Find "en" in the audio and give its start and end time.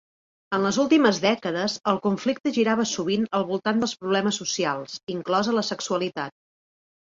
0.57-0.63